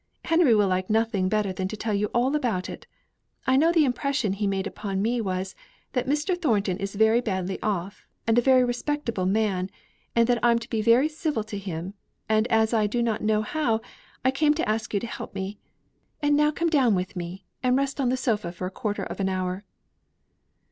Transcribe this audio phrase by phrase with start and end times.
[0.25, 2.87] Henry will like nothing better than to tell you all about it.
[3.45, 5.53] I know the impression he made upon me was,
[5.93, 6.35] that Mr.
[6.35, 9.69] Thornton is very badly off, and a very respectable man,
[10.15, 11.93] and that I'm to be very civil to him:
[12.27, 13.79] and as I did not know how,
[14.25, 15.59] I came to you to ask you to help me.
[16.19, 19.19] And now come down with me, and rest on the sofa for a quarter of
[19.19, 19.63] an hour."